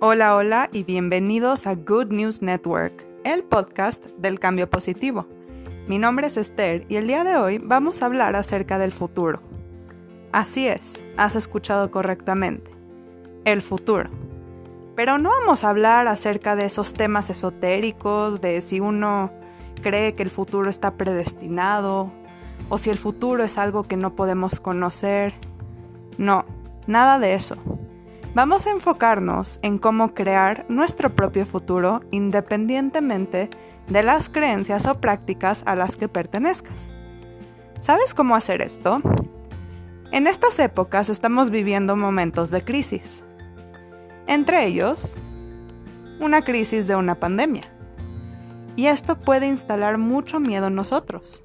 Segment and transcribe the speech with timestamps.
[0.00, 5.26] Hola, hola y bienvenidos a Good News Network, el podcast del cambio positivo.
[5.88, 9.42] Mi nombre es Esther y el día de hoy vamos a hablar acerca del futuro.
[10.30, 12.70] Así es, has escuchado correctamente.
[13.44, 14.08] El futuro.
[14.94, 19.32] Pero no vamos a hablar acerca de esos temas esotéricos, de si uno
[19.82, 22.12] cree que el futuro está predestinado
[22.68, 25.34] o si el futuro es algo que no podemos conocer.
[26.18, 26.44] No,
[26.86, 27.56] nada de eso.
[28.38, 33.50] Vamos a enfocarnos en cómo crear nuestro propio futuro independientemente
[33.88, 36.92] de las creencias o prácticas a las que pertenezcas.
[37.80, 39.00] ¿Sabes cómo hacer esto?
[40.12, 43.24] En estas épocas estamos viviendo momentos de crisis.
[44.28, 45.18] Entre ellos,
[46.20, 47.64] una crisis de una pandemia.
[48.76, 51.42] Y esto puede instalar mucho miedo en nosotros.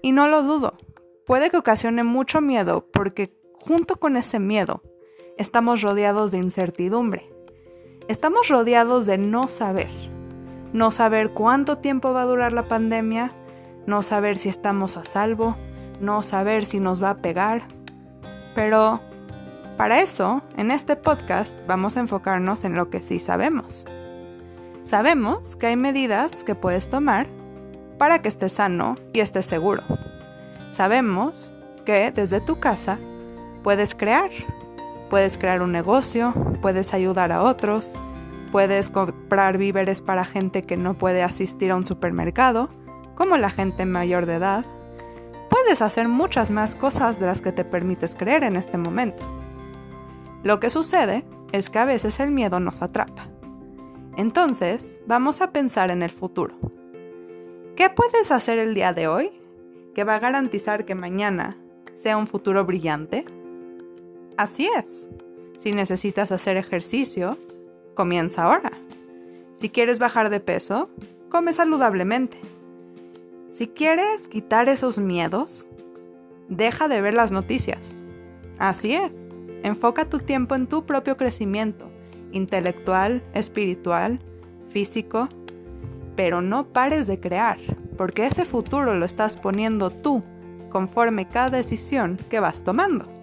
[0.00, 0.78] Y no lo dudo,
[1.26, 4.82] puede que ocasione mucho miedo porque junto con ese miedo
[5.38, 7.30] estamos rodeados de incertidumbre.
[8.08, 9.88] Estamos rodeados de no saber.
[10.72, 13.32] No saber cuánto tiempo va a durar la pandemia,
[13.86, 15.56] no saber si estamos a salvo,
[16.00, 17.62] no saber si nos va a pegar.
[18.54, 19.00] Pero
[19.76, 23.86] para eso, en este podcast vamos a enfocarnos en lo que sí sabemos.
[24.82, 27.28] Sabemos que hay medidas que puedes tomar
[27.96, 29.82] para que estés sano y estés seguro.
[30.72, 32.98] Sabemos que desde tu casa
[33.62, 34.30] puedes crear
[35.10, 37.94] Puedes crear un negocio, puedes ayudar a otros,
[38.52, 42.68] puedes comprar víveres para gente que no puede asistir a un supermercado,
[43.14, 44.64] como la gente mayor de edad.
[45.48, 49.24] Puedes hacer muchas más cosas de las que te permites creer en este momento.
[50.42, 53.28] Lo que sucede es que a veces el miedo nos atrapa.
[54.16, 56.54] Entonces, vamos a pensar en el futuro.
[57.76, 59.30] ¿Qué puedes hacer el día de hoy
[59.94, 61.56] que va a garantizar que mañana
[61.94, 63.24] sea un futuro brillante?
[64.38, 65.10] Así es.
[65.58, 67.36] Si necesitas hacer ejercicio,
[67.94, 68.70] comienza ahora.
[69.56, 70.88] Si quieres bajar de peso,
[71.28, 72.38] come saludablemente.
[73.50, 75.66] Si quieres quitar esos miedos,
[76.48, 77.96] deja de ver las noticias.
[78.58, 79.34] Así es.
[79.64, 81.90] Enfoca tu tiempo en tu propio crecimiento,
[82.30, 84.20] intelectual, espiritual,
[84.68, 85.28] físico,
[86.14, 87.58] pero no pares de crear,
[87.96, 90.22] porque ese futuro lo estás poniendo tú
[90.70, 93.17] conforme cada decisión que vas tomando.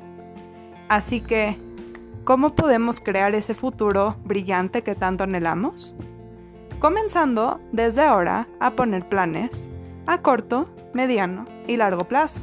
[0.88, 1.58] Así que,
[2.24, 5.96] ¿cómo podemos crear ese futuro brillante que tanto anhelamos?
[6.80, 9.70] Comenzando desde ahora a poner planes
[10.06, 12.40] a corto, mediano y largo plazo.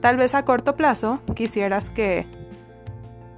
[0.00, 2.26] Tal vez a corto plazo quisieras que,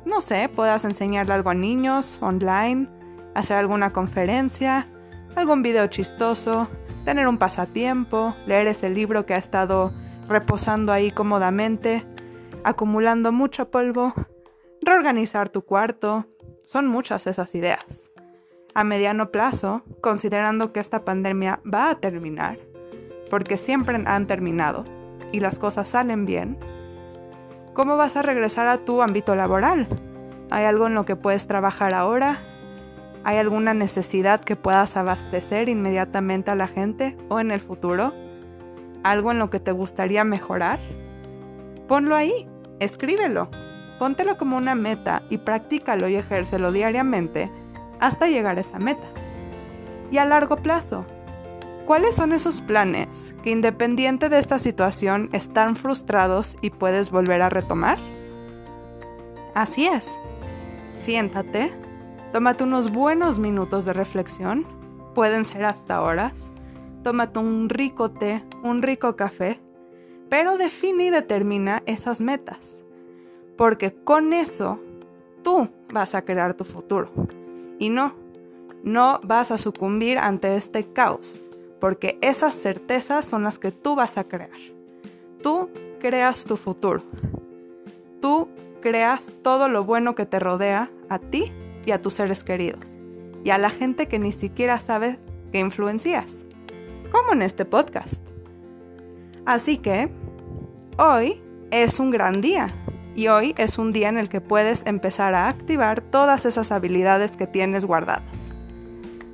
[0.04, 2.88] no sé, puedas enseñarle algo a niños online,
[3.34, 4.88] hacer alguna conferencia,
[5.36, 6.68] algún video chistoso,
[7.04, 9.92] tener un pasatiempo, leer ese libro que ha estado
[10.28, 12.04] reposando ahí cómodamente
[12.64, 14.12] acumulando mucho polvo,
[14.82, 16.26] reorganizar tu cuarto,
[16.64, 18.10] son muchas esas ideas.
[18.74, 22.58] A mediano plazo, considerando que esta pandemia va a terminar,
[23.28, 24.84] porque siempre han terminado
[25.32, 26.58] y las cosas salen bien,
[27.72, 29.88] ¿cómo vas a regresar a tu ámbito laboral?
[30.50, 32.42] ¿Hay algo en lo que puedes trabajar ahora?
[33.22, 38.12] ¿Hay alguna necesidad que puedas abastecer inmediatamente a la gente o en el futuro?
[39.02, 40.78] ¿Algo en lo que te gustaría mejorar?
[41.90, 42.46] Ponlo ahí,
[42.78, 43.50] escríbelo,
[43.98, 47.50] póntelo como una meta y practícalo y ejércelo diariamente
[47.98, 49.08] hasta llegar a esa meta.
[50.12, 51.04] Y a largo plazo,
[51.86, 57.48] ¿cuáles son esos planes que independiente de esta situación están frustrados y puedes volver a
[57.48, 57.98] retomar?
[59.56, 60.16] Así es.
[60.94, 61.72] Siéntate,
[62.32, 64.64] tómate unos buenos minutos de reflexión,
[65.12, 66.52] pueden ser hasta horas,
[67.02, 69.60] tómate un rico té, un rico café
[70.30, 72.76] pero define y determina esas metas,
[73.56, 74.80] porque con eso
[75.42, 77.10] tú vas a crear tu futuro.
[77.78, 78.14] Y no,
[78.84, 81.38] no vas a sucumbir ante este caos,
[81.80, 84.50] porque esas certezas son las que tú vas a crear.
[85.42, 85.68] Tú
[85.98, 87.02] creas tu futuro.
[88.20, 88.48] Tú
[88.80, 91.52] creas todo lo bueno que te rodea a ti
[91.84, 92.98] y a tus seres queridos,
[93.42, 95.18] y a la gente que ni siquiera sabes
[95.50, 96.44] que influencias,
[97.10, 98.24] como en este podcast.
[99.46, 100.10] Así que
[101.00, 102.68] hoy es un gran día
[103.16, 107.36] y hoy es un día en el que puedes empezar a activar todas esas habilidades
[107.36, 108.22] que tienes guardadas.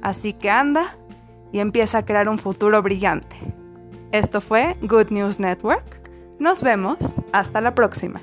[0.00, 0.96] Así que anda
[1.52, 3.36] y empieza a crear un futuro brillante.
[4.12, 6.00] Esto fue Good News Network.
[6.38, 6.98] Nos vemos.
[7.32, 8.20] Hasta la próxima.